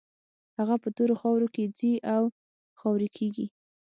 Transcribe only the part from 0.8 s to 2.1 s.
په تورو خاورو کې ځي